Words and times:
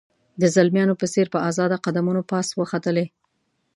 د 0.41 0.43
زلمیانو 0.55 0.99
په 1.01 1.05
څېر 1.13 1.27
په 1.33 1.39
آزاده 1.49 1.77
قدمونو 1.85 2.21
پاس 2.31 2.47
وختلې. 2.59 3.05